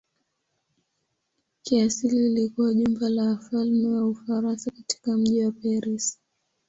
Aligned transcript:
Kiasili 1.61 2.25
ilikuwa 2.25 2.73
jumba 2.73 3.09
la 3.09 3.23
wafalme 3.23 3.87
wa 3.89 4.07
Ufaransa 4.07 4.71
katika 4.71 5.17
mji 5.17 5.45
wa 5.45 5.51
Paris. 5.51 6.19